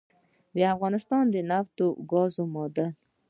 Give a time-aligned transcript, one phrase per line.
[0.59, 2.91] دافغانستان دنفت او ګازو معادن